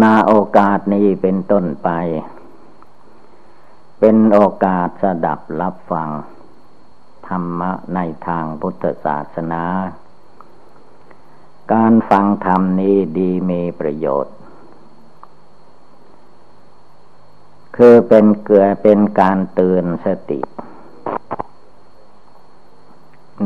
[0.00, 1.88] นาโอกาสนี้เป็นต้นไป
[3.98, 6.08] เป็นโอกาสสดับรับฟัง
[7.28, 9.64] ธรรมะในทางพุทธศาสนา
[11.72, 14.34] การฟังธรรมนี้ดีมีประโยชน์
[17.76, 20.40] คือเป็นเกือเป็นการเตือนสติ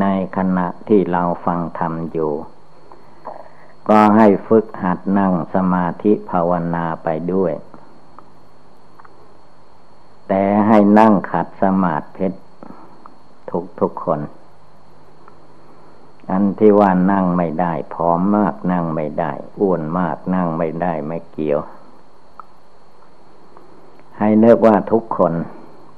[0.01, 0.07] ใน
[0.37, 2.33] ขณะที่เราฟังธรรมอยู่
[3.89, 7.53] ก็ให้ฝึกหัดนั่งสมาธิภาวนาไปด้วย
[10.29, 12.27] แต่ให้นั่งขัดสมาธิ
[13.51, 14.21] ทุกทุกคน
[16.31, 21.61] อันที่ว่านั่งไม่ได้ผอมมากนั่งไม่ได้ อ้วนมากนั่งไม่ได้ไม่เกี่ยว
[24.19, 25.33] ให้เนึกว่าทุกคน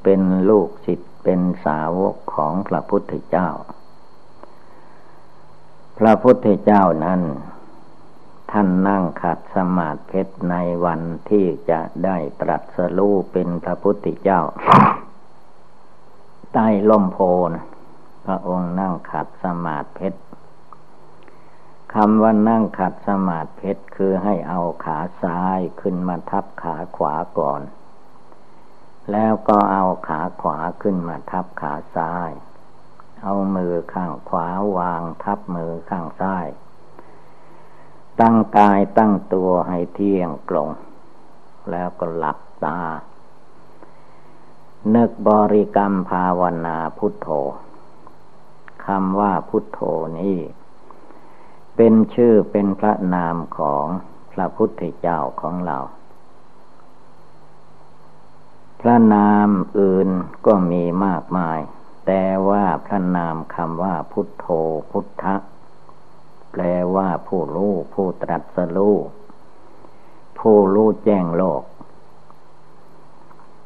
[0.03, 3.49] เป็นลูกศิษย์เป็นสาวกของพระพุทธเจ้า
[5.99, 7.21] พระพุทธเจ้านั้น
[8.51, 14.41] ท่านนั่งขัดสมาธิในวันที่จะได้ตรัสรู้เป็นพระพุทธเจ้า
[16.53, 17.19] ใต้ล่มโพ
[17.49, 17.51] น
[18.27, 20.09] พระองค์นั่งขัดสมาธิ
[21.95, 27.61] คำว่านั่งขัดสมาธิคือให้เอาขาซ้ายขึ้นมาทับขาขวาก่อน
[29.13, 32.31] แล้วก็เอาขาขวาขึ้นมาทับขาซ้าย
[33.23, 36.47] เอามือข้างขวาวางทับมือข้างซ้าย
[38.21, 40.69] ตั้งกายตั้งตัวให้เที่ยงตรง
[41.71, 42.81] แล้วก็หลับตา
[44.95, 47.29] นึกบริกรรมภาวนาพุทโธ
[48.87, 49.81] คำว่าพุทโธ
[50.19, 50.39] นี้
[51.77, 53.87] เป็นชื่อเป็นพระนามของ
[54.33, 55.79] พระพุทธเจ้าของเรา
[58.81, 60.09] พระนามอื่น
[60.47, 61.59] ก็มีมากมาย
[62.07, 64.47] แต่ว่าพระนามคำว่าพุทโธ
[64.91, 65.58] พุทธแป
[66.61, 66.65] ล
[66.97, 68.97] ว่าผู้รู้ผู้ตรัสรู้
[70.39, 71.63] ผู้รู้แจ้งโลก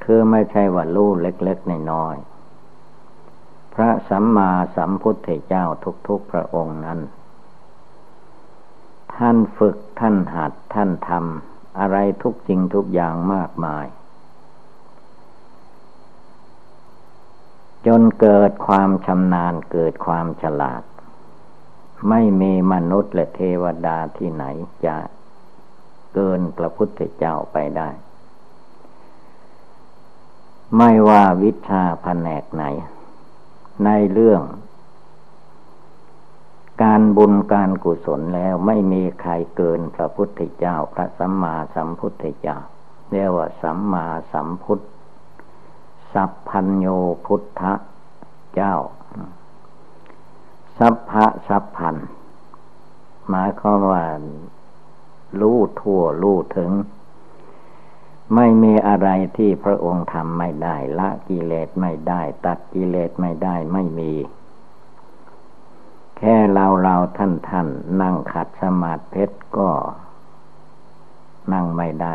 [0.05, 5.65] คือไม่ใช่ว่ารู้เล็กๆน้อยๆพระสัมมาสัมพุทธเจ้า
[6.09, 7.01] ทุกๆพระองค์นั้น
[9.15, 13.87] ท่านฝึกท่านหัดท่านทำอะไรทุกจริงทุกอย่างมากมาย
[17.87, 20.83] จนเกิดความชำนาญเกิดความฉลาด
[22.09, 24.45] ไม่มีมนุษย์และเทวดาที่ไหน
[24.87, 24.97] จะ
[26.15, 27.89] เกินพระพุทธเจ้าไปได้
[30.77, 32.65] ไม่ว่าวิชาแผนกไหน
[33.85, 34.43] ในเรื่อง
[36.83, 42.59] การบุญการกุศลแล้วไม่มีใครเกินพระพุทธเจ้า พระสัมมาสัมพุทธเจ้า
[43.11, 44.81] เรียกว่าสัมมาสัมพุทธ
[46.15, 46.87] สัพพัญโย
[47.27, 47.63] พุทธ
[48.55, 48.75] เจ้า
[50.79, 51.97] สัพพะสัพพัน
[53.29, 54.05] หมายความว่า
[55.41, 56.73] รู้ทั่วรู้ถึง
[58.35, 64.13] ไม่มีอะไรที่พระองค์ทำไม่ได้ ละกิเลสไม่ได้ ตัดกิเลสไม่ได้ไม่มี
[66.17, 67.69] แค่เราเราท่านท่าน
[68.03, 69.25] นั่งขัดสมาธิ
[69.59, 69.71] ก็
[71.53, 72.15] นั่งไม่ได้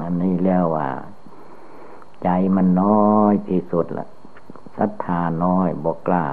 [0.00, 0.88] อันนี้เรียกว่า
[2.22, 4.08] ใจมันน้อยที่สุดละ
[4.76, 6.24] ศรัทธาน้อยบกกล้า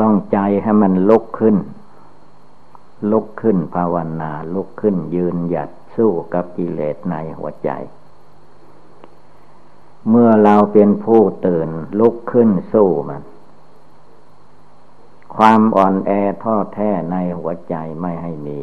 [0.00, 1.56] ต้องใจให้มันลุกขึ้น
[3.10, 7.70] ลุกขึ้นภาวนา ลุกขึ้นยืนหยัดสู้กับกิเลสในหัวใจ
[10.08, 11.68] เมื่อเราเป็นผู้ตื่น
[12.00, 13.22] ลุกขึ้นสู้มัน
[15.36, 16.10] ความอ่อนแอ
[16.42, 18.60] ท้อแท้ในหัวใจไม่ให้มี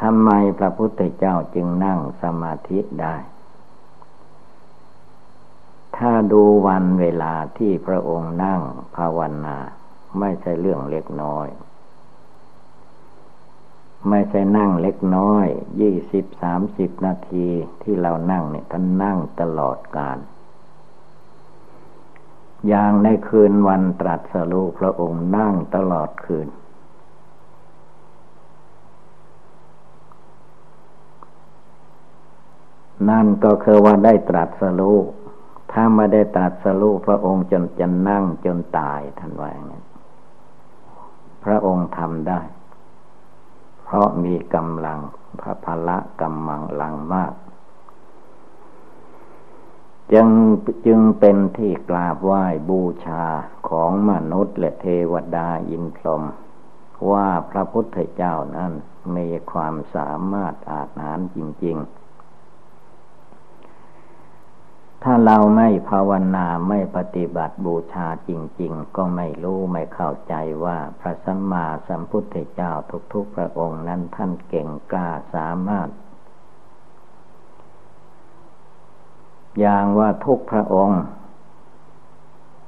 [0.00, 3.16] ทำไมพระพุทธเจ้าจึงนั่งสมาธิได้
[5.98, 8.60] ถ้าดูวันเวลาที่พระองค์นั่ง
[8.96, 9.56] ภาวนา
[10.18, 11.48] ไม่ใช่เรื่องเล็กน้อย
[14.08, 15.46] ไม่ใช่นั่งเล็กน้อย
[15.80, 17.46] ยี่สิบสามสิบนาที
[17.82, 20.18] ที่เรานั่งเนี่ยท่านนั่งตลอดกาล
[22.68, 26.48] อย่างในคืนวันตรัสรู้พระองค์นั่งตลอดคืน
[33.10, 34.98] นั่นก็คือว่าได้ตรัสรู้
[35.72, 39.82] ถ้าไม่ได้ตัดสรุพระองค์จนจะนั่งจนตายท่านว่าอย่างนี้
[41.44, 42.40] พระองค์ทำได้
[43.84, 45.00] เพราะมีกำลัง
[45.40, 47.32] พระพละกำลังลังมาก
[50.12, 50.28] จึง
[50.86, 53.24] จึงเป็นที่กราบไหว้บูชา
[53.68, 56.22] ของมนุษย์และเทวดาอินพรม
[57.10, 58.72] ว่าพระพุทธเจ้านั้น
[59.16, 61.97] มีความสามารถอาจหารจริง ๆ
[65.04, 68.30] ถ้าเราไม่ภาวนาไม่ปฏิบัติบูชาจ
[68.60, 70.34] ริง ๆ ก็ไม่รู้ไม่เข้าใจ
[70.64, 72.72] ว่าพระสัมมาสัมพุทธเจ้า
[73.12, 75.88] ทุกๆพระองค์นั้นท่านเก่งกล้าสามารถ
[79.60, 81.02] อย่างว่าทุกพระองค์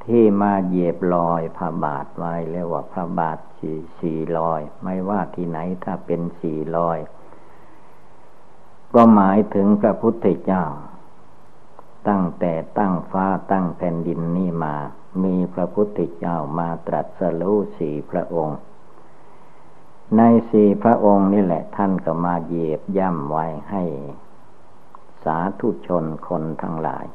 [0.04, 6.98] ที่มาเหยียบลอยพระบาทไว้เรียกว่าพระบาทสี่สี่ลอย ไม่ว่าที่ไหนถ้าเป็นสี่ลอย
[8.94, 10.64] ก็หมายถึงพระพุทธเจ้า
[12.08, 14.76] ตั้งแต่ตั้งฟ้าตั้งแผ่นดินนี่มา
[15.24, 18.58] มีพระพุทธเจ้ามาตรัสรู้สี่พระองค์
[20.16, 23.82] ในสี่พระองค์นี่แหละท่านก็มาเหยียบย่ำไว้ให้
[25.24, 27.06] สาธุชนคนทั้งหลาย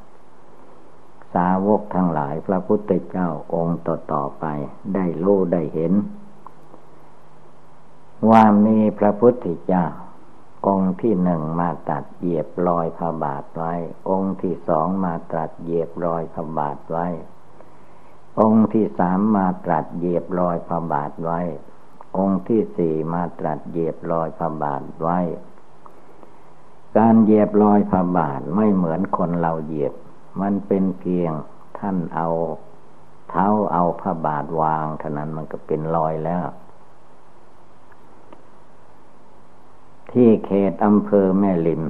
[1.34, 4.46] สาวกทั้งหลายพระพุทธเจ้าองค์ต่อๆไป
[4.96, 5.94] ได้รู้ได้เห็น
[8.32, 9.86] ว่ามีพระพุทธเจ้า
[10.68, 13.74] องค์ที่หนึ่งมาตัดเหยียบรอยพระบาทไว้
[14.10, 17.08] องค์ที่สองมาตรัสเหยียบรอยพระบาทไว้
[18.42, 21.40] องค์ที่สามมาตรัสเหยียบรอยพระบาทไว้
[22.18, 25.20] องค์ที่สี่มาตรัสเหยียบรอยพระบาทไว้
[26.98, 29.94] การเหยียบรอยพระบาทไม่เหมือนคนเราเหยียบ
[30.42, 31.32] มันเป็นเพียง
[31.80, 32.28] ท่านเอา
[33.30, 36.46] เท้าเอาพระบาทวางเท่านั้นมันก็เป็นรอยแล้ว
[40.20, 41.84] ที่เขตอำเภอแม่ลิม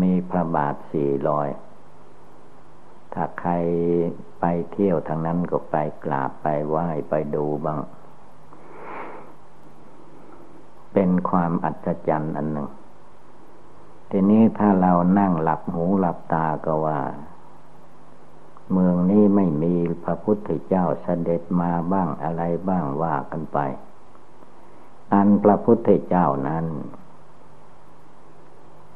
[0.00, 1.48] มีพระบาทสี่รอย
[3.12, 3.52] ถ้าใคร
[4.40, 7.80] ไปเที่ยวทางนั้นก็ไปกราบไปไหว้ไปดูบ้าง
[10.92, 12.68] เป็นความอัศจรรย์อันหนึ่ง
[14.10, 17.00] ทีนี้ถ้าเรานั่งหลับหูหลับตาก็ว่า
[18.72, 19.74] เมืองนี้ไม่มี
[20.04, 23.60] พระพุทธเจ้าเสด็จมาบ้างอะไรบ้างว่ากันไป
[25.12, 26.66] อันพระพุทธเจ้านั้น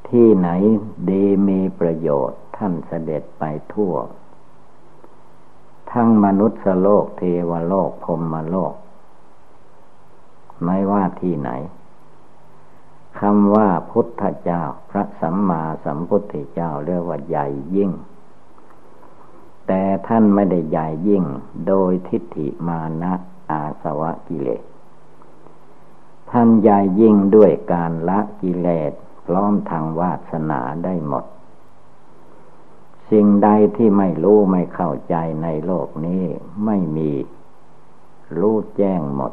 [0.09, 0.49] ที่ไหน
[1.11, 3.95] ดีมีประโยชน์ท่านเสด็จไปทั่ว
[5.93, 8.75] ทั้งมนุษย์โลกเทวโลกพรมโลก
[10.65, 11.51] ไม่ว่าที่ไหน
[13.21, 17.91] คำว่าพุทธเจ้า พระสัมมาสัมพุทธเจ้าเรียกว่าใหญ่ยิ่ง
[19.67, 21.25] แต่ท่านไม่ได้ใหญ่ยิ่ง
[21.67, 23.13] โดยทิฏฐิมานะ
[23.51, 24.63] อาสวะกิเลส
[26.33, 28.93] ท่านใหญ่ยิ่งด้วยการละกิเลส
[29.27, 31.25] พร้อมทางวาสนาได้หมด
[33.11, 36.25] สิ่งใดที่ไม่รู้ไม่เข้าใจในโลกนี้
[36.65, 37.13] ไม่มี
[38.39, 39.33] รู้แจ้งหมด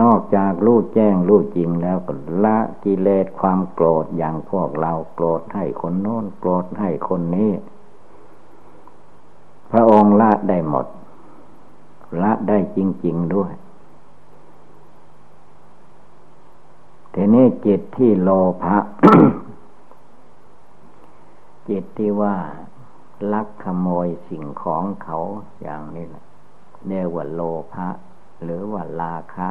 [0.00, 2.12] นอกจากรู้แจ้งรู้จริงแล้วก็
[2.44, 7.52] ละกิเลสความโกรธอย่างพวกเราโกรธให้คนโน้นโกรธให้คนนี้
[9.70, 10.86] พระองค์ละได้หมด
[12.22, 13.52] ละได้จริง ๆด้วย
[17.14, 18.30] ที นี้จิตที่โล
[18.62, 18.78] ภะ
[21.68, 22.36] จิตที่ว่า
[23.32, 25.18] ลักขโมยสิ่งของเขา
[25.62, 26.24] อย่างนี้แหละ
[26.86, 27.40] เรียกว่าโล
[27.72, 27.88] ภะ
[28.42, 29.48] หรือว่าลาคะ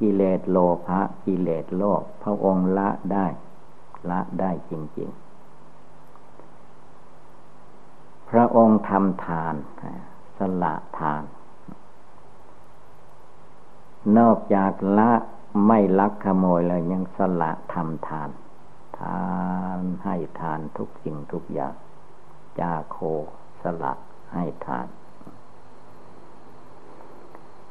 [0.00, 3.26] กิเลสโลภะกิเลสโลภพระองค์ละได้
[4.10, 5.26] ละได้จริง ๆ
[8.30, 9.54] พระองค์ทำทาน
[10.38, 11.22] สละทาน
[14.18, 15.12] นอกจากละ
[15.64, 18.30] ไม่ลักขโมยเลยยังสละทำทาน
[18.98, 19.20] ทา
[19.78, 21.74] นให้ทานทุกสิ่งทุกอย่าง
[22.58, 22.96] จาโค
[23.62, 23.92] สละ
[24.32, 24.86] ให้ทาน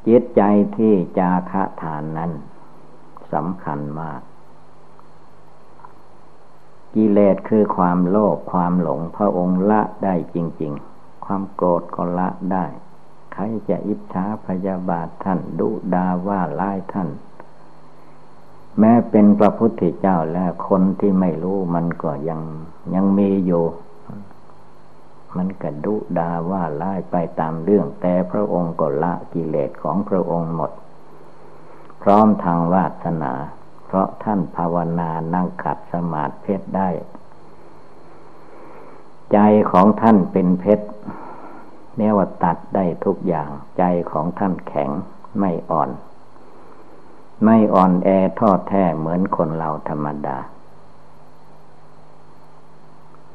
[0.07, 0.41] จิตใจ
[0.77, 2.31] ที่จาคะทานนั้น
[3.33, 4.21] สำคัญมาก
[6.95, 12.65] กิเลสคือความโลภความหลงพระองค์ละได้จริง ๆ ความโกรธก็ละได้
[13.33, 17.09] ใครจะอิจฉาพยาบาทท่านดุดาว่าไล่ท่าน
[18.79, 22.41] แม้เป็นพระพุทธเจ้าแล้วคนที่ไม่รู้มันก็ยัง
[22.93, 23.65] ยังมีอยู่
[25.37, 30.71] มันกระดุดาว่าไล่ไปตามเรื่อง แต่พระองค์ก็ละกิเลสของพระองค์หมด
[32.01, 33.33] พร้อมทางวาสนา
[33.85, 36.89] เพราะท่านภาวนานั่งขัดสมาธิเพชรได้
[39.33, 39.39] ใจ
[39.71, 40.87] ของท่านเป็นเพชร
[41.95, 44.89] เนียว่าตัดได้ทุกอย่าง ใจของท่านแข็ง
[45.39, 45.89] ไม่อ่อน
[47.43, 50.37] ไม่อ่อนแอทอดแท้เหมือนคนเราธรรมดา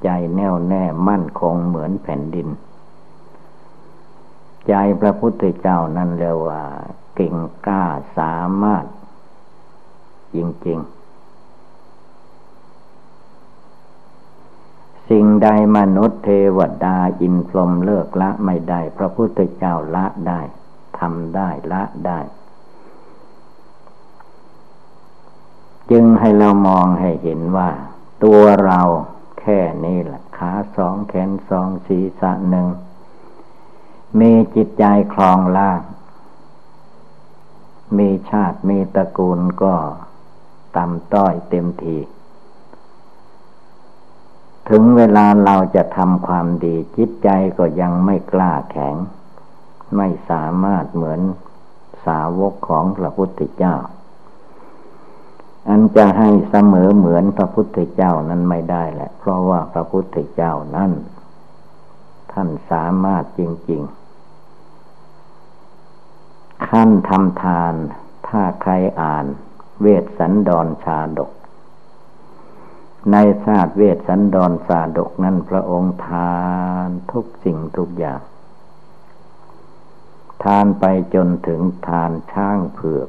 [0.02, 2.48] ใจแน่วแน่มั่นคงเหมือนแผ่นดิน
[4.68, 6.62] ใจพระพุทธเจ้านั่นเรียกว่า
[7.14, 7.34] เก่ง
[7.66, 7.84] กล้า
[8.18, 8.84] สามารถ
[10.34, 11.00] จริง ๆ
[15.08, 20.40] สิ่งใดมนุษย์เทวดาอินพรมเลิกละไม่ได้ พระพุทธเจ้าละได้
[20.98, 22.20] ทำได้ละได้
[25.90, 27.70] จึงให้เรามองให้เห็นว่า
[28.24, 28.80] ตัวเรา
[29.40, 32.68] แค่นี้แหละขาสองแขนสองศีรษะหนึ่ง
[34.20, 35.80] มีจิตใจคลองล่าง
[37.98, 39.74] มีชาติมีตระกูลก็
[40.76, 41.98] ต่ำต้อยเต็มที
[44.68, 47.28] ถึงเวลาเราจะทำความดีจิตใจ
[47.58, 48.96] ก็ยังไม่กล้าแข็ง
[49.96, 51.20] ไม่สามารถเหมือน
[52.06, 53.76] สาวกของพระพุทธเจ้า
[55.68, 60.90] อันจะให้เสมอเหมือนพระพุทธเจ้านั้นไม่ได้แหละ เพราะว่าพระพุทธเจ้านั้น
[62.32, 63.40] ท่านสามารถจ
[63.70, 64.00] ริง ๆ
[66.68, 67.74] ขั้นทำทาน
[68.28, 69.26] ถ้าใครอ่าน
[69.80, 71.30] เวทสันดรชาดก
[73.12, 76.38] ในศาสตร์เวทสันดรชาดกนั้นพระองค์ทา
[76.86, 78.20] นทุกสิ่งทุกอย่าง
[80.44, 83.08] ทานไปจนถึงทานช่างเผือก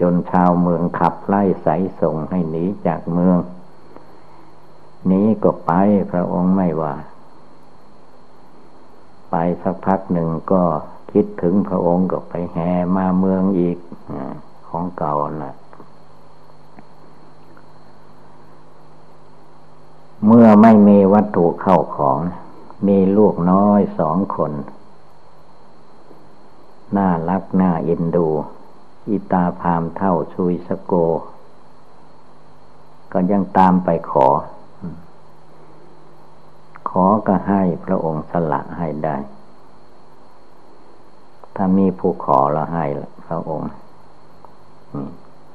[0.00, 1.68] จนชาวเมืองขับไล่ใส
[2.00, 3.38] ส่งให้หนีจากเมือง
[5.10, 5.72] นี้ก็ไป
[6.10, 6.94] พระองค์ไม่ว่า
[9.30, 10.62] ไปสักพักหนึ่งก็
[11.12, 13.78] คิดถึงพระองค์ก็ไปแห่มาเมืองอีก
[14.68, 15.54] ของเก่านะ
[20.26, 22.18] เมื่อไม่มีวัตถุเข้าของ
[22.86, 24.52] มีลูกน้อยสองคน
[26.96, 28.28] น่ารักน่าเอ็นดู
[29.08, 30.92] อิตาพามเท่าชุยสโก
[33.12, 34.26] ก็ยังตามไปขอ
[36.88, 39.16] ขอก็ให้พระองค์สละให้ได้
[41.54, 42.84] ถ้ามีผู้ขอเราให้
[43.26, 43.70] พระองค์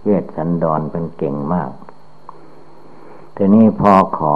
[0.03, 1.71] เวทสันดรเป็นเก่งมาก
[3.35, 4.35] ทีนี้พอขอ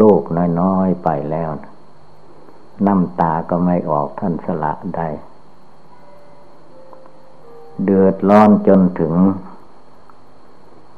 [0.00, 0.22] ลูก
[0.60, 1.50] น้อยๆไปแล้ว
[2.86, 5.08] น้ำตาก็ไม่ออกท่านสละได้
[7.84, 9.14] เดือดร้อนจนถึง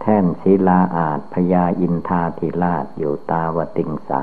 [0.01, 4.23] แท่นศิลาอาจพญาอินทาธิราชอยู่ตาวติงสา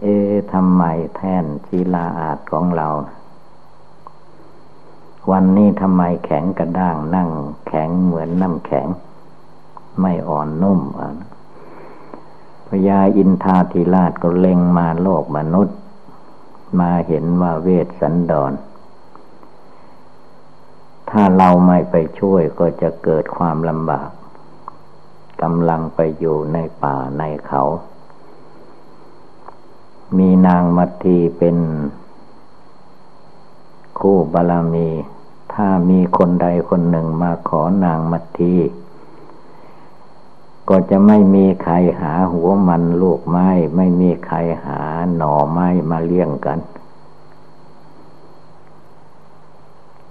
[0.00, 0.16] เอ๊
[0.52, 0.82] ทำไม
[1.16, 2.88] แท่นศิลาอาจของเรา
[5.30, 7.30] วันนี้ทำไมแข็งกระด้างนั่ง
[7.66, 8.88] แข็งเหมือนน้ำแข็ง
[10.00, 10.80] ไม่อ่อนนุ่ม
[12.68, 15.76] พญาอินทาธิราชก็เล็งมาโลกมนุษย์
[16.80, 18.52] มาเห็นว่าเวทสันดร
[21.10, 24.10] ถ้าเราไม่ไปช่วยก็จะเกิดความลำบาก
[25.42, 27.62] กำลังไปอยู่ในป่าในเขา
[30.18, 31.56] มีนางมัทีเป็น
[33.98, 34.88] คู่บารมี
[35.54, 38.56] ถ้ามีคนใดคนหนึ่งมาขอนางมัที
[40.68, 44.80] ก็จะไม่มีใครหาหัวมันลูกไม้ ไม่มีใครหา
[45.16, 46.58] หน่อไม้มาเลี้ยงกัน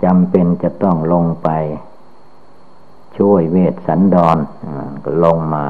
[0.04, 1.50] จำเป็นจะต้องลงไป
[3.18, 4.38] ช่วยเวทสันดร
[5.04, 5.66] ก็ลงมา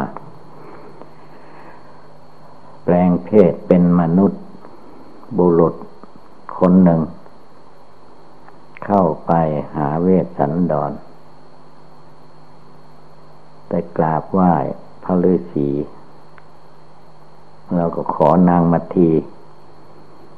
[2.84, 4.42] แปลงเพศเป็นมนุษย์
[5.38, 5.76] บุรุษ
[6.58, 7.02] คนหนึ่ง
[8.86, 9.32] เข้าไป
[9.76, 10.92] หาเวสสันดร
[13.68, 14.54] ไปกราบไหว้
[15.04, 15.70] พระฤาษี
[17.76, 19.12] เราก็ขอนางมัที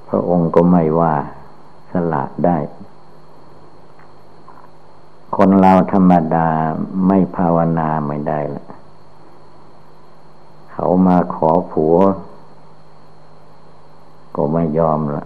[0.10, 1.14] พระองค์ก็ไม่ว่า
[1.92, 2.58] สละได้
[5.36, 6.48] คนเราธรรมดา
[7.08, 8.66] ไม่ภาวนาไม่ได้ละ
[10.72, 11.98] เขามาขอผัว
[14.36, 15.26] ก็ไม่ยอมละ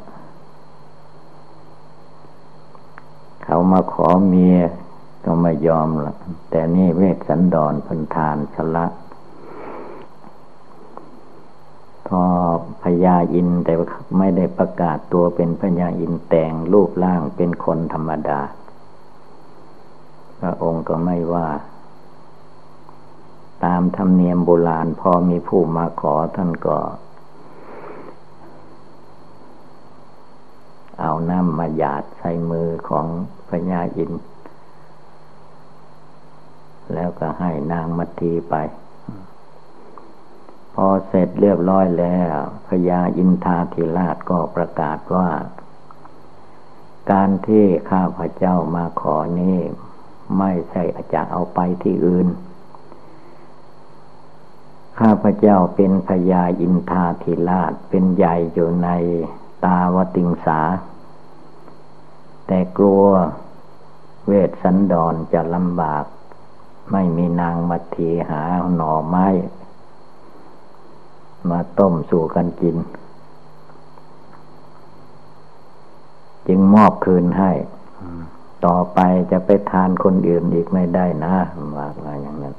[3.44, 4.58] เขามาขอเมีย
[5.26, 6.14] ก็ไม่ยอมละ
[6.50, 8.86] แต่นี่เวทสันดอนพันทานชละ
[12.08, 12.24] พอ
[12.84, 13.74] พญาอินแต่
[14.18, 18.40] ไม่ได้ประกาศตัวเป็นพญาอินแต่งรูปร่างเป็นคนธรรมดา
[20.46, 21.50] ระองค์ก็ไม่ว่า
[23.66, 26.78] ตามธรรมเนียมโบราณพอมีผู้มาขอท่านก็
[31.02, 33.08] เอาน้ำมาหยาดใส่มือของ
[33.50, 34.12] พญาอิน
[36.94, 38.56] แล้วก็ให้นางมัทีไป
[40.76, 45.30] พอเสร็จเรียบร้อยแล้วพญาอินทาธิราชก็ประกาศว่า
[47.12, 49.58] การที่ข้าพเจ้ามาขอนี้
[50.38, 52.28] ไม่ใช่อาจารย์เอาไปที่อื่น
[55.00, 58.90] ข้าพเจ้าเป็นพญาอินทาธิราชเป็นใหญ่อยู่ใน
[59.66, 60.60] ตาวติงสา
[62.48, 63.06] แต่กลัว
[64.28, 66.06] เวทสันดอนจะลำบาก
[66.92, 68.42] ไม่มีนางมัทีหา
[68.76, 69.28] หน่อไม้
[71.50, 72.78] มาต้มสู่กันกิน
[76.48, 77.52] จึงมอบคืนให้
[78.66, 79.00] ต่อไป
[79.32, 81.36] จะไปทานคนอื่นอีกไม่ได้นะ
[81.76, 81.88] ว่า
[82.22, 82.56] อย่างนั้น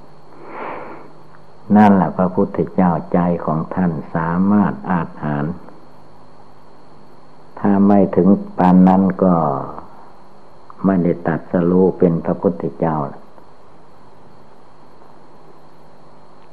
[1.76, 5.44] นั่นแหละพระพุทธเจ้าใจของท่านสามารถอาจหาร
[7.58, 9.34] ถ้าไม่ถึงปานนั้นก็
[10.84, 12.96] ไม่ได้ตัดสรูเป็นพระพุทธเจ้า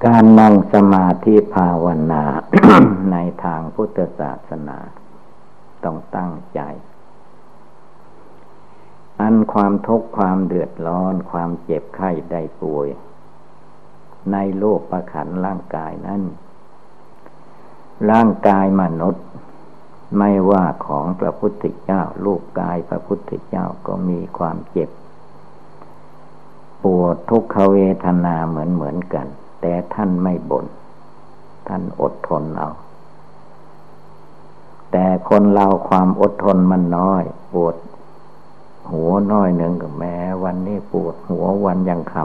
[0.05, 2.23] การนั่งสมาธิภาวนา
[3.11, 4.77] ในทางพุทธศาสนา
[5.83, 6.61] ต้องตั้งใจ
[9.21, 12.87] อันความทุกข์ความเดือดร้อนความเจ็บไข้ได้ป่วย
[14.31, 16.21] ในโลกประขันร่างกายนั้น
[18.11, 19.25] ร่างกายมนุษย์
[20.17, 24.89] ไม่ว่าของพระพุทธเจ้าลูกกายพระพุทธเจ้าก็มีความเจ็บ
[26.83, 29.27] ปวดทุกขเวทนาเหมือนเหมือนกัน
[29.61, 30.65] แต่ท่านไม่บน่น
[31.67, 32.69] ท่านอดทนเอา
[34.91, 37.23] แต่คนเราความอดทนมันน้อย
[37.53, 37.75] ปวด
[38.91, 42.15] หัวน้อยหนึ่งกับแม้วันนี้ปวดหัววันยังค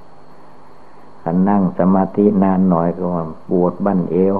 [0.00, 3.04] ำขันนั่งสมาธินานหน่อยก็
[3.50, 4.36] ปวดบั้นเอว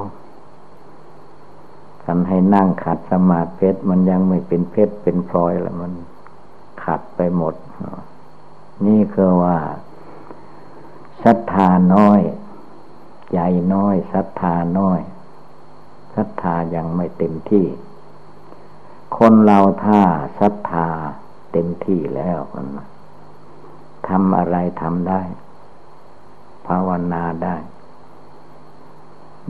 [2.05, 5.93] ขันให้นั่งขัดสมาธิเพชรมันยังไม่เป็นเพชรเป็นพลอยแล้วมัน
[6.85, 7.55] ขัดไปหมด
[8.87, 9.57] นี่คือว่า
[11.25, 12.21] ศรัทธาน้อย
[13.33, 13.39] ใจ
[13.75, 15.01] น้อยศรัทธาน้อย
[16.15, 17.67] ศรัทธายังไม่เต็มที่
[19.17, 20.01] คนเราถ้า
[20.41, 20.89] ศรัทธา
[21.53, 22.67] เต็มที่แล้วมัน
[24.09, 25.23] ทำอะไรทำได้
[26.67, 27.57] ภาวนาได้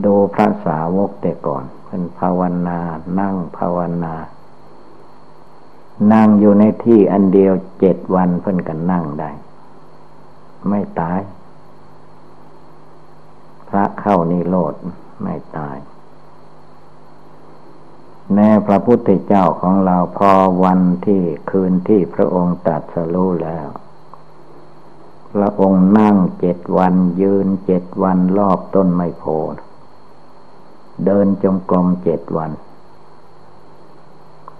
[0.05, 2.79] ดูพระสาวกแต่ก่อนเป็นภาวนา
[3.19, 4.13] นั่งภาวนา
[6.13, 9.31] นั่งอยู่ในที่อันเดียวเจ็ดวันเพิ่นกันนั่งได้
[10.69, 11.19] ไม่ตาย
[13.69, 14.73] พระเข้านิโรธ
[15.23, 15.77] ไม่ตาย
[18.35, 20.31] แน่พระพุทธเจ้าของเราพอ
[20.63, 23.67] วันที่คืนที่พระองค์ตัดสรู้แล้ว
[25.33, 29.23] พระองค์นั่งเจ็ดวันยืนเจ็ดวันรอบต้นไมโพ
[31.05, 32.51] เดินจงกรมเจ็ดวัน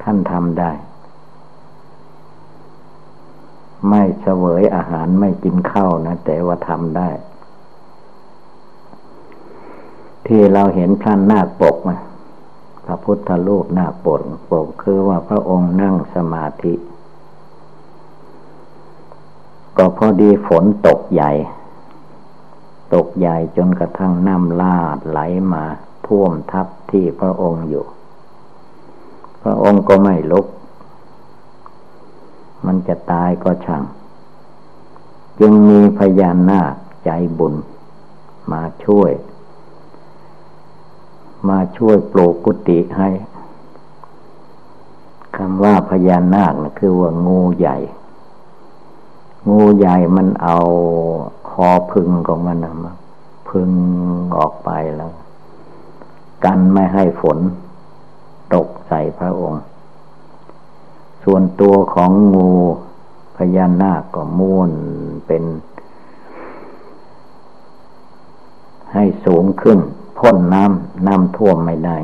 [0.02, 0.72] ท่านทำได้
[3.90, 7.10] ไม่เสวยอาหารไม่กินข้าวนะ แต่ว่าทำได้
[10.28, 11.96] ที่เราเห็นพระนาคปกมา
[12.86, 16.74] พระพุทธรูปนาปกปกคือว่าพระองค์นั่งสมาธิ
[19.78, 21.32] ก็พอดีฝนตกใหญ่
[22.94, 25.20] ตกใหญ่จนกระทั่งน้ำลาดไหล
[25.54, 25.64] มา
[26.08, 27.86] ท่วมทับที่พระองค์อยู่
[29.44, 30.48] พระองค์ก็ไม่ลุก
[32.66, 33.84] มันจะตายก็ช่าง
[35.40, 36.74] จึงมีพญานาค
[37.06, 37.56] ใจบุญ
[38.52, 39.12] มาช่วย
[41.50, 43.10] มาช่วยปลูกกุฏิให้
[45.36, 47.78] คำว่าพญานาคนะคือว่างูใหญ่
[49.50, 50.58] งูใหญ่มันเอา
[51.50, 52.94] คอพึงของมันนะมา
[53.50, 53.72] พึง
[54.38, 55.14] ออกไปแล้ว
[56.44, 57.38] กันไม่ให้ฝน
[58.54, 59.64] ตกใส่พระองค์
[61.24, 62.50] ส่วนตัวของงู
[63.38, 64.72] พญานาคก็ม้วน
[65.28, 65.44] เป็น
[68.94, 69.80] ให้สูงขึ้น
[70.18, 71.98] พ้นน้ำน้ำท่วมไม่ได้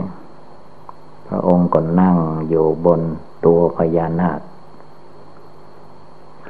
[1.27, 2.17] พระองค์ก็นั่ง
[2.49, 3.01] อยู่บน
[3.45, 4.39] ตัวพญานาค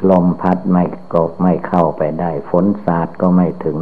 [0.09, 3.77] ลมพัดไม่ก็ไม่เข้าไปได้ ฝนสาดก็ไม่ถึง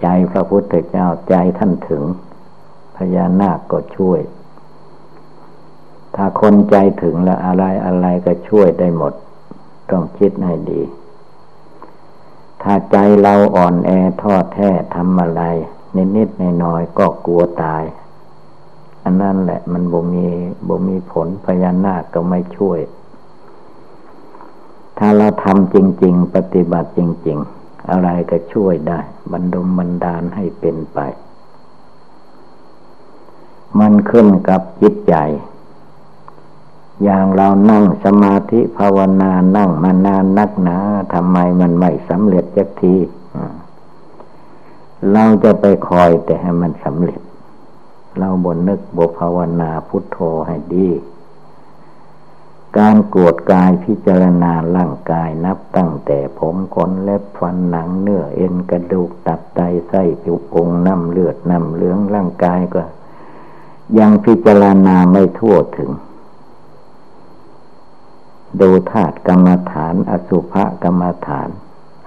[0.00, 2.02] ใจพระพุทธเจ้าใจท่านถึง
[2.96, 4.20] พญานาคก็ช่วย
[6.14, 9.12] ถ้าคนใจถึงแล้วอะไรอะไรก็ช่วยได้หมด
[9.90, 10.82] ต้องคิดให้ดี
[12.62, 15.42] ถ้าใจเราอ่อนแอท้อแท้ทำอะไร
[16.16, 17.82] นิดๆน้อยๆก็กลัวตาย
[19.04, 20.26] อันนั้นแหละมันบ่มี
[20.68, 22.80] บ่มีผลพญานาคก็ไม่ช่วย
[24.98, 29.00] ถ้าเราทำจริง ๆ ปฏิบัติจริง ๆ อะไรก็ช่วยได้
[29.32, 30.98] บรรดมบรรดาลให้เป็นไป
[33.78, 35.14] มันขึ้นกับจิตใจ
[37.02, 40.78] อย่างเรานั่งสมาธิภาวนานั่งมานานนักหนา
[41.12, 42.96] ทำไมมันไม่สำเร็จสักที
[45.12, 47.20] เราจะไปคอยแต่ให้มันสำเร็จ
[48.18, 50.88] เราบนนึกบภาวนาพุทโธให้ดี
[52.78, 62.82] การกวดกายพิจารณาร่างกายนับตั้งแต่ผมขนเล็บฟันหนังเนื้อเอ็นกระดูกตับไตไส้ผิวองน้ำเลือดน้ำเหลืองร่างกายก็
[63.98, 65.90] ยังพิจารณาไม่ทั่วถึง
[68.60, 71.48] ดูธาตุกรรมฐาน อสุภกรรมฐาน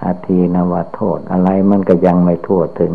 [0.04, 2.92] อาทีนวโทษ อะไรมันก็ยังไม่ทั่วถึง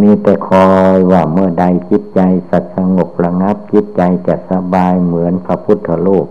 [0.00, 6.26] มีแต่คอยว่าเมื่อใดจิตใจสัตสงบระงับจิตใจจะสบายเหมือนพระพุทธโลก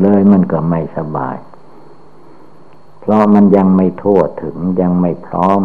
[0.00, 1.36] เลยมันก็ไม่สบาย
[3.00, 5.62] เพราะมันยังไม่ทั่วถึงยังไม่พร้อม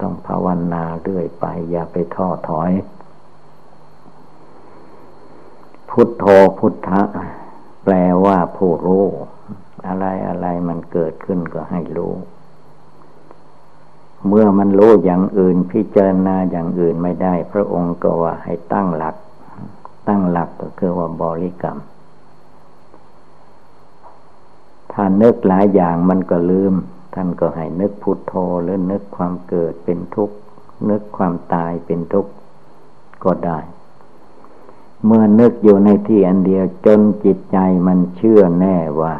[0.00, 2.70] ต้องภาวนาเรื่อยไป อย่าไปท้อถอย
[5.90, 6.24] พุทโธ
[6.58, 7.02] พุทธะ
[7.84, 9.04] แปลว่าผู้รู้
[9.86, 12.14] อะไรอะไรมันเกิดขึ้นก็ให้รู้
[14.26, 19.16] เมื่อมันรู้อย่างอื่นพิจารณาอย่างอื่นไม่ได้ พระองค์ก็ว่าให้ตั้งหลัก
[20.08, 21.78] ตั้งหลักก็คือว่าบริกรรม
[24.92, 26.74] ถ้านึกหลายอย่างมันก็ลืม
[27.14, 30.36] ท่านก็ให้นึกพุทโธหรือนึกความเกิดเป็นทุกข์
[30.90, 32.30] นึกความตายเป็นทุกข์
[33.24, 33.58] ก็ได้
[35.04, 39.14] เมื่อนึกอยู่ในที่อันเดียวจนจิตใจมันเชื่อแน่ว่า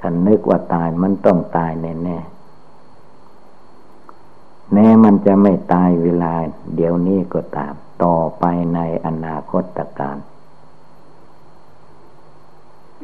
[0.00, 2.18] คันนึกว่าตายมันต้องตายแน่แน่
[4.74, 6.32] แน่มันจะไม่ตายเวลา
[6.74, 10.16] เดี๋ยวนี้ก็ตาม ต่อไปในอนาคตการ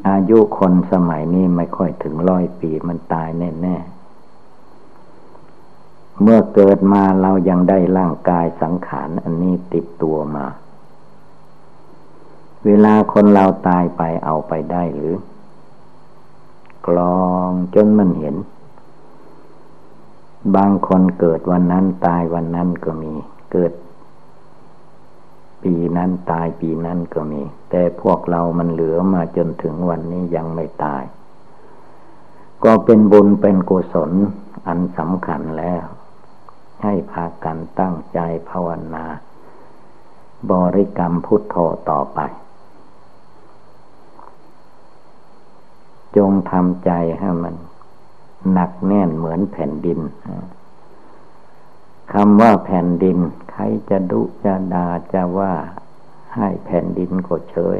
[0.09, 3.75] อายุคนสมัยนี้ไม่ค่อยถึงร้อยปีมันตายแน่แน่
[6.21, 10.45] เมื่อเกิดมาเรายังได้ร่างกายสังขารอันนี้ติดตัวมา
[12.65, 15.13] เวลาคนเราตายไปเอาไปได้หรือ
[16.87, 18.35] กลองจนมันเห็น
[20.55, 23.13] บางคนเกิดวันนั้นตายวันนั้นก็มี
[23.51, 23.73] เกิด
[25.63, 31.03] ปีนั้นตายปีนั้นก็มี แต่พวกเรามันเหลือมาจนถึงวันนี้ยังไม่ตาย
[32.63, 34.11] ก็เป็นบุญเป็นกุศล
[34.67, 35.85] อันสำคัญแล้ว
[36.83, 38.19] ให้พากันตั้งใจ
[38.49, 39.05] ภาวนา
[40.51, 41.55] บริกรรมพุทโธ
[41.89, 42.19] ต่อไป
[46.17, 47.55] จงทำใจให้มัน
[48.51, 49.99] หนักแน่นเหมือนแผ่นดิน
[52.13, 53.17] คำว่าแผ่นดิน
[53.51, 55.53] ใครจะดุจะดาจะว่า
[56.35, 57.79] ให้แผ่นดินก็เฉย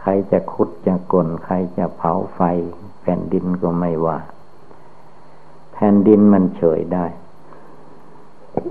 [0.00, 2.40] ใครจะคุดจะกลนใครจะเผาไฟ
[3.02, 4.18] แผ่นดินก็ไม่ว่า
[5.72, 7.06] แผ่นดินมันเฉยได้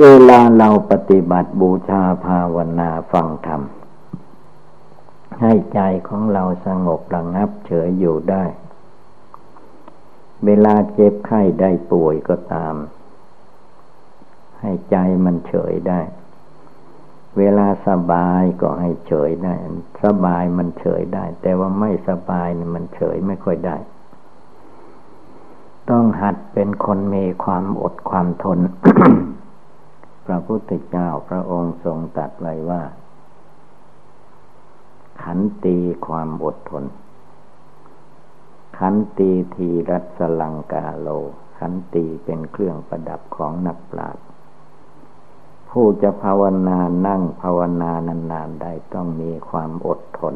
[0.01, 3.61] เวลาเราปฏิบัติบูชาภาวนาฟังธรรม
[5.41, 8.43] ให้ใจของเราสงบระงับเฉยอยู่ได้
[10.45, 12.75] เวลาเจ็บไข้ได้ป่วยก็ตาม
[14.61, 14.95] ให้ใจ
[15.25, 16.01] มันเฉยได้
[17.37, 19.55] เวลาสบายก็ให้เฉยได้
[20.03, 23.77] สบายมันเฉยได้ แต่ว่าไม่สบายมันเฉยไม่ค่อยได้
[25.89, 28.59] ต้องหัดเป็นคนมีความอดความทน
[30.25, 32.81] พระพุทธเจ้าพระองค์ทรงตรัสไว้ว่า
[35.23, 36.85] ขันตีความอดทน
[38.77, 41.07] ขันตีทีรัสลังกาโล
[41.57, 44.25] ขันตีเป็นเครื่องประดับของนักปราชญ์
[45.69, 47.91] ผู้จะภาวนานั่งภาวนา
[48.31, 50.35] นานๆได้ต้องมีความอดทน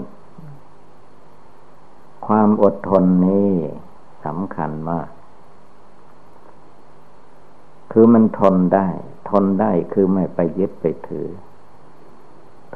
[2.28, 3.52] ความอดทนนี้
[4.26, 5.10] สำคัญมาก
[7.92, 8.88] คือมันทนได้
[9.30, 11.28] ทนได้คือไม่ไปยึดไปถือ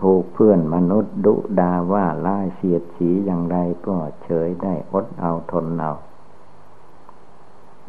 [0.01, 5.93] ถูกเพื่อนมนุษย์ดุดาว่าล่าเสียดสีอย่างไรก็เฉยได้อดเอาทนเอา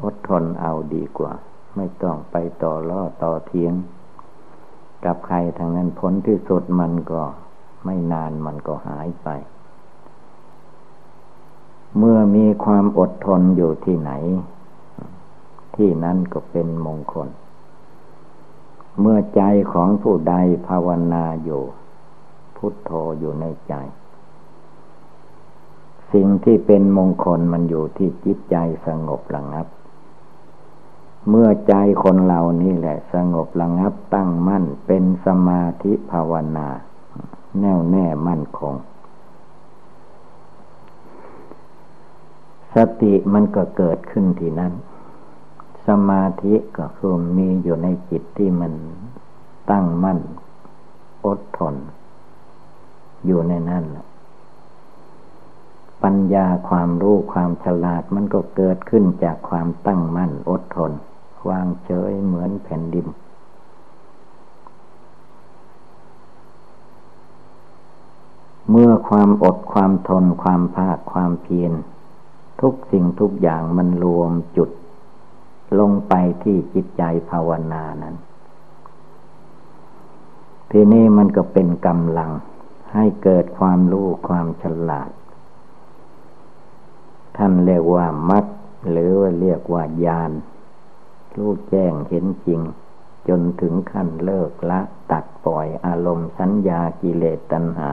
[0.03, 1.33] อดทนเอาดีกว่า
[1.77, 3.75] ไม่ต้องไปต่อล่อต่อเทียง
[5.05, 7.23] กับใครทางนั้นผลที่สุดมันก็
[7.85, 9.29] ไม่นานมันก็หายไป
[11.99, 14.12] เมื่อมีความอดทนอยู่ที่ไหน
[15.77, 17.29] ที่นั้นก็เป็นมงคล
[19.01, 20.35] เมื่อใจของผู้ใด
[20.67, 21.62] ภาวนาอยู่
[22.57, 23.75] พุทโธอยู่ในใจ
[26.12, 29.67] สิ่งที่เป็นมงคลมันอยู่ที่จิตใจสงบระงับ
[31.29, 36.69] เมื่อใจคนเรานี่แหละสงบระงับตั้งมั่นเป็นสมาธิภาวนา
[37.61, 38.75] แน่วแน่มั่นคง
[42.75, 44.73] สติมันก็เกิดขึ้นที่นั่น
[45.87, 48.73] สมาธิก็คือมีอยู่ในจิตที่มัน
[49.71, 50.19] ตั้งมั่น
[51.27, 51.75] อดทน
[53.27, 54.07] อยู่ในนั่นแหละ
[56.03, 60.93] ปัญญาความรู้ความฉลาดมันก็เกิดขึ้นจากความตั้งมั่นอดทน
[61.49, 63.07] วางเฉยเหมือนแผ่นดิน
[68.71, 71.73] เมื่อความอดความทนความภาคความเพียร
[72.61, 74.71] ทุกสิ่งทุกอย่างมันรวมจุด
[75.79, 78.17] ลงไปที่จิตใจภาวนานั้น
[80.71, 82.31] ทีนี้มันก็เป็นกำลัง
[82.94, 85.11] ให้เกิดความรู้ความฉลาด
[87.37, 88.44] ท่านเรียกว่ามัด
[88.90, 90.33] หรือว่าเรียกว่าญาณ
[91.37, 92.61] รู้แจ้งเห็นจริง
[93.28, 94.80] จนถึงขั้นเลิกละ
[95.11, 97.90] ตัดปล่อยอารมณ์สัญญากิเลสตัณหา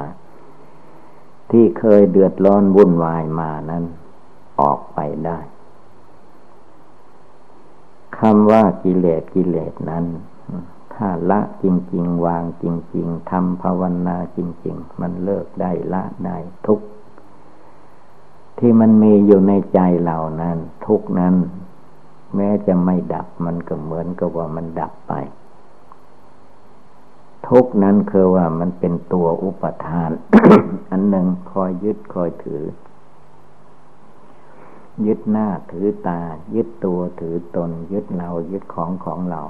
[1.51, 3.83] ที่เคยเดือดร้อนวุ่นวายมานั้น
[4.61, 5.39] ออกไปได้
[8.19, 10.05] คำว่ากิเลสกิเลสนั้น
[10.93, 16.79] ถ้าละจริง ๆ วางจริง ๆทำภาวนาจริง ๆ มันเลิกได้ละได้ทุก
[18.57, 21.35] ที่มันมีอยู่ในใจเรานั้น ทุกนั้น
[22.35, 25.13] แม้จะไม่ดับมันก็เหมือนกับว่ามันดับไป
[27.47, 30.11] ทุกนั้นคือว่ามันเป็นตัวอุปทาน
[30.91, 32.63] อันหนึ่งคอยยึดคอยถือ
[35.05, 36.21] ยึดหน้าถือตา
[36.55, 39.41] ยึดตัวถือตน ยึดเรายึดของของเรา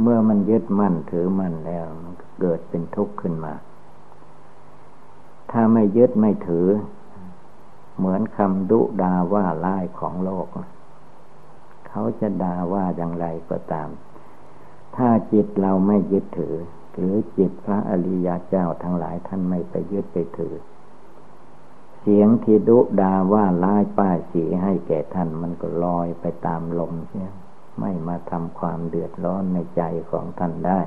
[0.00, 3.54] เมื่อมันยึดมั่นถือมั่นแล้ว มันเกิดเป็นทุกข์ขึ้นมา
[5.50, 6.68] ถ้าไม่ยึดไม่ถือ
[7.96, 10.48] เหมือนคำดุดาว่าไล่ของโลก
[11.88, 13.88] เขาจะด่าว่าอย่างไรก็ตาม
[14.96, 16.56] ถ้าจิตเราไม่ยึดถือ
[16.94, 20.54] หรือจิตพระอริยเจ้าทั้งหลายท่านไม่ไปยึดไปถือ
[22.00, 27.30] เสียงที่ดุดาว่าร้ายป้ายสีให้แก่ท่านมันก็ลอยไปตามลมเสีย
[27.80, 30.80] ไม่มาทำความเดือดร้อนในใจของท่านได้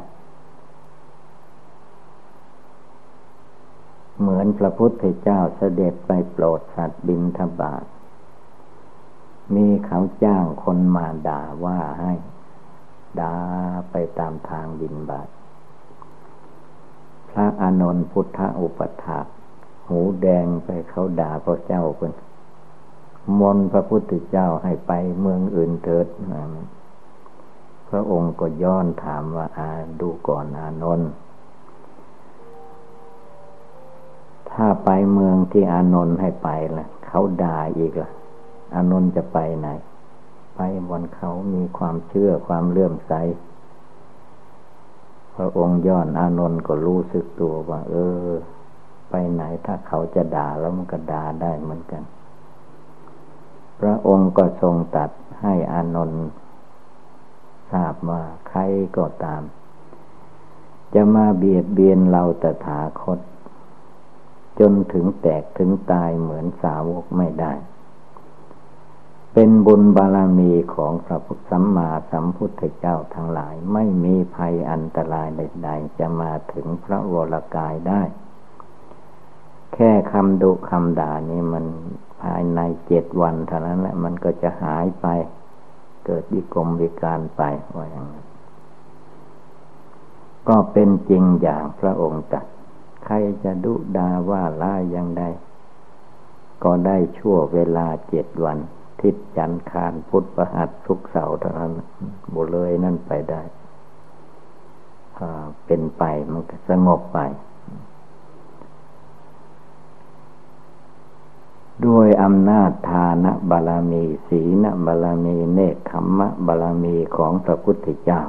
[4.20, 7.86] เหมือนพระพุทธเจ้าเสด็จไปโปรดสัตว์บินทบาท
[9.56, 12.14] มีเขาจ้างคนมาด่าว่าให้
[13.20, 13.36] ด่า
[13.92, 15.30] ไปตามทางบินบาท
[17.30, 19.20] พระอานนท์พุทธอุปถา
[19.88, 22.12] หูแดงไปเขาด่าพระเจ้าคน
[23.40, 26.08] มนพระพุทธเจ้าให้ไปเมืองอื่นเถิด
[27.92, 31.10] พระองค์ก็ย้อนถามว่าอาดูก่อนอานนท์
[34.52, 38.12] ถ้าไปเมืองที่อานนท์ให้ไปละ่ะ เขาด่าอีกละ่ะ
[38.76, 39.68] อานนท์จะไปไหน
[40.56, 43.14] ไปบนเขามีความเชื่อความเลื่อมใส
[45.36, 48.30] พระองค์ย้อนอานนท์ก็รู้สึกตัวว่า เออ
[49.10, 52.04] ไปไหนถ้าเขาจะด่าแล้วมันก็ด่าได้เหมือนกัน
[53.80, 56.22] พระองค์ก็ทรงตัดให้อานนท์
[57.72, 58.60] ทราบว่าใคร
[58.98, 59.44] ก็ตาม
[60.94, 63.20] จะมาเบียดเบียนเราตถาคต
[64.60, 67.54] จนถึงแตกถึงตายเหมือนสาวกไม่ได้
[69.34, 78.02] เป็นบุญบารมีของพระพุทธสัมมาสัมพุทธเจ้าทั้งหลาย ไม่มีภัยอันตรายใดๆจะมาถึงพระวรกายได้
[79.74, 81.66] แค่คำดุคำด่านี่มัน
[82.22, 85.08] ภายในเจ็ดวันเท่านั้นแหละมันก็จะหายไป
[86.06, 87.42] เกิดวิกรมวิการไป
[87.76, 88.26] ว่าอย่างนั้น
[90.48, 92.46] ก็เป็นจริงอย่างพระองค์ตรัส
[93.06, 95.24] ใครจะดุดาว่าล่าอย่างใด
[96.64, 98.58] ก็ได้ชั่วเวลาเจ็ดวัน
[99.02, 101.74] ทิศจันคารพุทธประหัสทุกเสาร์เท่านั้น
[102.34, 103.42] บุเลยนั่นไปได้
[105.66, 107.20] เป็นไปมันก็สงบไป
[111.86, 118.22] ด้วยอำนาจทานบารมีศีลบารมีเนคขมมะบารมีของพระพุทธเจ้า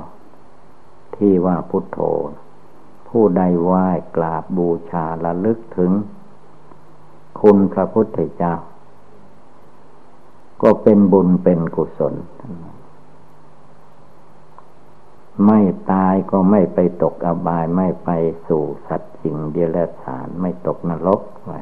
[1.16, 1.98] ที่ว่าพุทโธ
[3.08, 3.86] ผู้ใดไหว้
[4.16, 5.92] กราบบูชาละลึกถึง
[7.40, 8.54] คุณพระพุทธเจ้า
[10.62, 12.14] ก็เป็นบุญเป็นกุศล
[15.46, 15.60] ไม่
[15.90, 18.10] ตายก็ไม่ไปตกอบายไม่ไป
[18.48, 21.60] สู่สัตว์สิ่งเดรัจฉานไม่ตกนรกไว้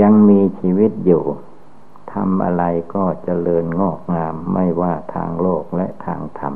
[0.00, 1.24] ยังมีชีวิตอยู่
[2.12, 6.54] ทำอะไรก็เจริญงอกงามไม่ว่าทางโลกและทางธรรม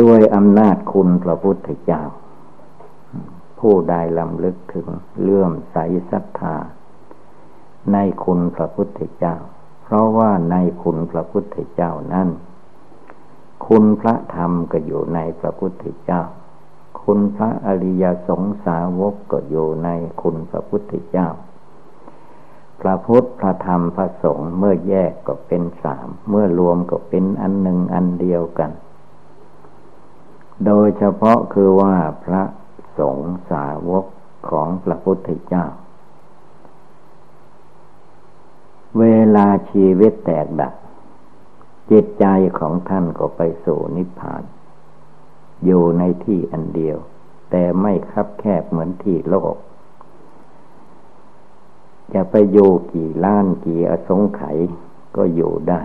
[0.00, 2.02] ด้วยอำนาจคุณพระพุทธเจ้า
[3.58, 4.86] ผู้ใดลำลึกถึง
[5.20, 5.76] เลื่อมใส
[6.10, 6.56] ศรัทธา
[7.92, 9.36] ในคุณพระพุทธเจ้า
[9.82, 12.28] เพราะว่าในคุณพระพุทธเจ้านั้น
[13.66, 16.22] คุณพระธรรมก็อยู่ในพระพุทธเจ้า
[17.04, 19.88] คุณพระอริยสงสาวกก็อยู่ใน
[20.22, 21.28] คุณพระพุทธเจ้า
[22.80, 28.70] พระพุทธพระธรรมพระสงฆ์เมื่อแยกก็เป็นสาม เมื่อรวมก็เป็นอันหนึ่งอันเดียวกัน
[30.66, 32.42] โดยเฉพาะคือว่าพระ
[32.98, 34.04] สงฆ์สาวก
[34.50, 35.66] ของพระพุทธเจ้า
[38.98, 39.04] เว
[39.36, 40.74] ลาชีวิตแตกดับ
[41.90, 42.26] จิตใจ
[42.58, 44.42] ของท่านก็ไปสู่นิพพาน
[45.64, 46.96] อยู่ในที่อันเดียว
[47.50, 49.56] แต่ไม่คับแคบเหมือนที่โลก
[52.14, 54.56] จะไปอยู่กี่ล้านกี่อสงไขย
[55.16, 55.80] ก็อยู่ได้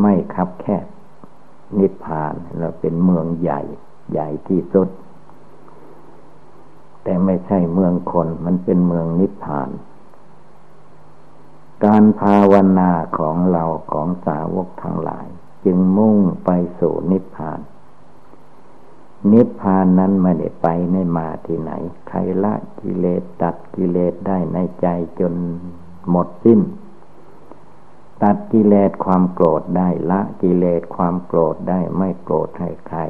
[0.00, 0.86] ไม่คับแคบ
[1.78, 3.60] นิพพานเราเป็นเมืองใหญ่
[4.12, 4.88] ใหญ่ที่สุด
[7.02, 9.70] แต่ไม่ใช่เมืองคนมันเป็นเมืองนิพพาน
[11.84, 14.89] การภาวนาของเราของสาวกทั้งหลาย
[15.64, 17.60] จึงมุ่งไปสู่นิพพาน
[19.32, 21.72] นิพพานนั้นไม่ได้ไปในมาที่ไหน
[22.08, 24.86] ใครละกิเลสตัดกิเลสได้ในใจ
[25.20, 25.34] จน
[26.10, 26.60] หมดสิ้น
[28.22, 33.00] ตัดกิเลสความโกรธได้ละกิเลสความโกรธได้ไม่โกรธให้ใคร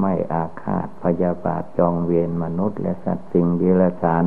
[0.00, 4.24] ไม่อาฆาตพยาบาทจองเวรมนุษย์และสัตว์สิ่งเดรัจฉาน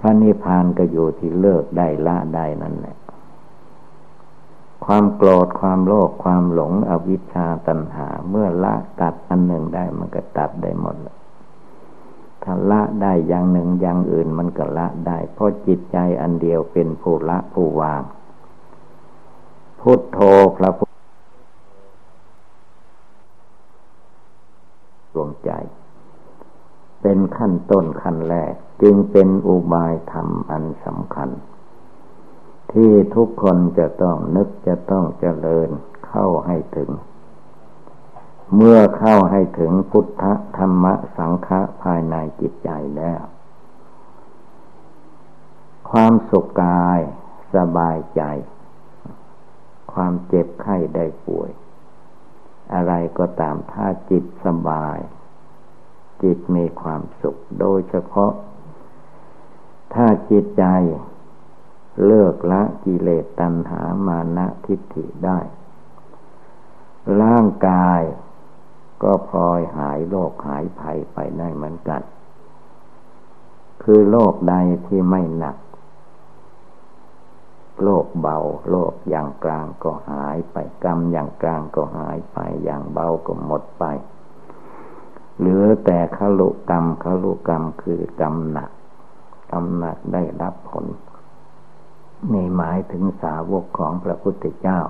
[0.00, 2.96] พระนิพพานก็อยู่ที่เลิกได้ละได้นั่นแหละ
[4.84, 10.96] ความโกรธความโลภความหลงอวิชชาตัณหา เมื่อละตัดอันหนึ่งได้มันก็ตัดได้หมด
[12.42, 18.02] ถ้าละได้อย่างหนึ่งอย่างอื่นมันก็ละได้ เพราะจิตใจอันเดียวเป็นผู้ละผู้วาง
[19.80, 20.18] พุทโธ
[20.56, 20.90] พระพุทธ
[25.14, 25.50] ดวงใจ
[27.02, 31.30] เป็นขั้นต้นขั้นแรก จึงเป็นอุบายธรรมอันสำคัญ
[32.72, 35.68] ที่ทุกคนจะต้องนึกจะต้องเจริญ
[36.08, 36.90] เข้าให้ถึง
[38.54, 40.24] เมื่อเข้าให้ถึงพุทธ
[40.56, 40.84] ธรรม
[41.16, 43.22] สังฆะภายในจิตใจแล้ว
[45.90, 47.00] ความสุขกาย
[47.54, 48.22] สบายใจ
[49.92, 51.50] ความเจ็บไข้ได้ป่วย
[52.74, 54.98] อะไรก็ตามถ้าจิตสบาย
[56.22, 58.32] จิตมีความสุขโดยเฉพาะ
[59.94, 60.64] ถ้าจิตใจ
[62.04, 65.38] เลิกละกิเลสตัณหามานะทิฏฐิได้
[67.22, 68.00] ร่างกาย
[69.02, 72.02] ก็พลอยหายโรคหายภัยไปได้เหมือนกัน
[73.82, 74.54] คือโรคใด
[74.86, 75.56] ที่ไม่หนัก
[77.82, 83.84] โรคเบาโรคอย่างกลางก็หายไปกรรมอย่างกลางก็หายไปอย่างเบาก็หมดไป
[85.38, 88.70] เหลือแต่ขลุกรรมขลุกรรมคือกรรมหนัก
[89.52, 90.86] กรรมหนักได้รับผล
[92.32, 94.80] นี่หมายถึงสาวกของพระพุทธเจ้า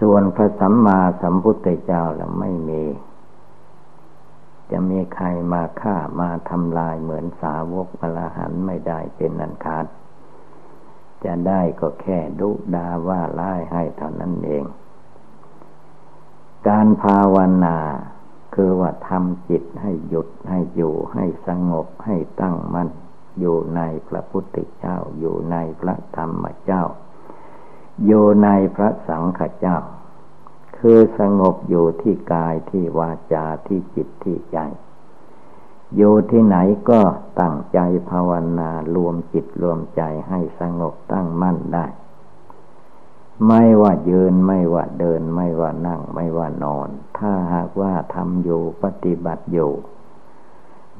[0.00, 2.84] ส่วนพระสัมมาสัมพุทธเจ้าแล้วไม่มี
[4.70, 9.86] จะมีใครมาฆ่ามาทำลายเหมือนสาวกอรหันไม่ได้เป็นนันคาด
[11.24, 14.64] จะได้ก็แค่ดุดาว่าไล่ให้เท่านั้นเอง
[16.68, 17.78] การภาวนา
[18.54, 22.88] คือว่าทำจิตให้หยุดให้อยู่ให้สงบให้ตั้งมั่น
[23.38, 26.84] อยู่ในพระพุทธเจ้า อยู่ในพระธรรมเจ้า
[28.04, 29.78] อยู่ในพระสังฆเจ้า
[30.78, 34.58] คือสงบอยู่ที่กายที่วาจาที่จิตที่ใจ
[35.96, 36.56] อยู่ที่ไหน
[36.90, 37.00] ก็
[37.40, 37.78] ตั้งใจ
[38.10, 41.86] ภาวนารวมจิตรวมใจให้สงบตั้งมั่นได้
[43.46, 49.72] ไม่ว่ายืนไม่ว่าเดิน ไม่ว่านั่งไม่ว่านอน ถ้าหากว่าทำอยู่ปฏิบัติอยู่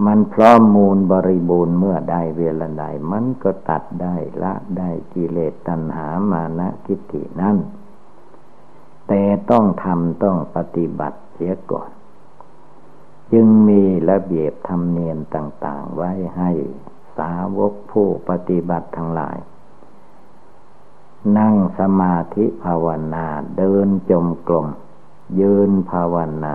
[0.04, 7.56] มันพร้อมมูลบริบูรณ์เมื่อใดเวลาใดมันก็ตัดได้ละได้กิเลสตัณหามานะทิฏฐินั่น
[9.08, 11.90] แต่ต้องทำต้องปฏิบัติเสียก่อน
[13.32, 16.50] จึงมีระเบียบธรรมเนียมต่าง ๆ ไว้ให้
[17.18, 19.38] สาวกผู้ปฏิบัติทั้งหลาย
[21.38, 23.26] นั่งสมาธิภาวนา
[23.58, 24.68] เดินจมกลม
[25.40, 26.54] ยืนภาวนา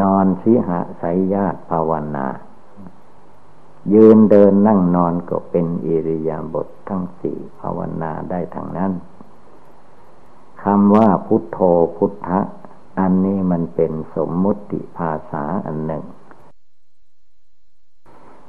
[0.00, 2.26] นอนสิหะสายญาติภาวนา
[3.92, 8.92] ยืนเดินนั่งนอนก็เป็นอิริยาบถททั้งสี่ภาวนาได้ทั้งนั้น
[10.62, 11.58] คำว่าพุทโธ
[11.96, 12.40] พุทธะ
[12.98, 16.04] อันนี้มันเป็นสมมุติภาษาอันหนึ่ง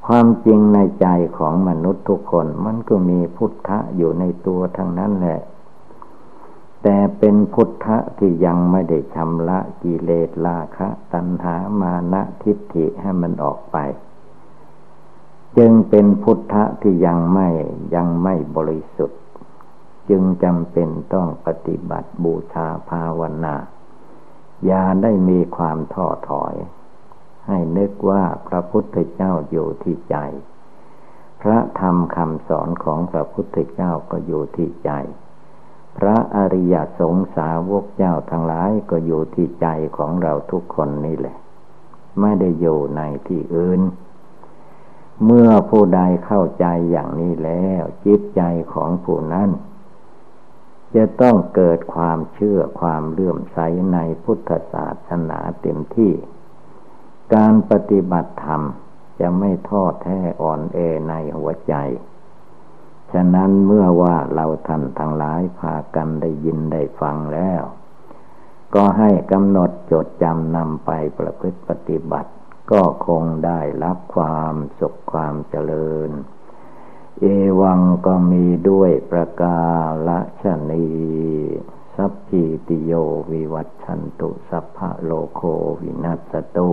[0.05, 5.39] ความจริงในใจของมนุษย์ทุกคนมันก็มีพุทธะอยู่ในตัวทั้งนั้นแหละ
[6.83, 13.77] แต่เป็นพุทธะที่ยังไม่ได้ชำระกิเลสราคะ ตัณหามานะทิฏฐิให้มันออกไป
[15.57, 17.49] จึงเป็นพุทธะที่ยังไม่
[17.95, 19.21] ยังไม่บริสุทธิ์
[20.09, 23.55] จึงจำเป็นต้องปฏิบัติบูชาภาวนา
[24.65, 26.55] อย่าได้มีความท้อถอย
[27.47, 30.17] ให้นึกว่าพระพุทธเจ้าอยู่ที่ใจ
[31.41, 34.91] พระธรรมคำสอนของพระพุทธเจ้าก็อยู่ที่ใจ
[35.97, 41.37] พระอริยสงสาวกเจ้าทั้งหลายก็อยู่ที่ใจของเราทุกคนนี่แหละ
[42.19, 43.81] ไม่ได้อยู่ในที่อื่น
[45.25, 48.41] เมื่อผู้ใดเข้าใจอย่างนี้แล้ว จิตใจ
[48.73, 49.49] ของผู้นั้น
[50.95, 53.59] จะต้องเกิดความเชื่อความเลื่อมใส
[53.93, 56.13] ในพุทธศาสนาเต็มที่
[57.35, 58.61] การปฏิบัติธรรม
[59.19, 60.77] จะไม่ทอดแท้อ่อนแอ
[61.09, 61.73] ในหัวใจ
[63.13, 67.63] ฉะนั้นเมื่อว่าเราท่านทั้งหลายพากันได้ยินได้ฟังแล้ว
[68.75, 72.31] ก็ให้กำหนดจดจำนำไปประพฤติปฏิบัติ
[72.71, 76.11] ก็คงได้รับความสุขความเจริญ
[77.19, 77.25] เอ
[77.61, 79.61] วังก็มีด้วยประกา
[80.07, 80.09] ศ
[80.41, 80.87] ชนี
[81.95, 82.93] สัพพิติโย
[83.31, 85.41] วิวัตชันตุ สัพพะโลโค
[85.81, 86.69] วินัสตุ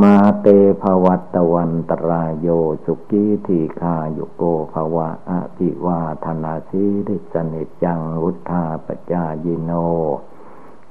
[0.00, 0.46] มาเต
[0.82, 2.48] ภวัตวันตรายโย
[2.84, 9.70] สุกีทีคาโยโกภวะอภิวาธนาสิริสนิจังวุธาปจายิโน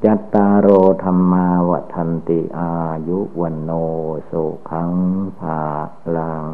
[0.03, 0.67] จัตตารโอ
[1.03, 2.71] ธรรมาวัันติอา
[3.07, 3.71] ยุวันโน
[4.29, 4.91] สุขัง
[5.39, 5.61] ภา
[6.15, 6.47] ลัง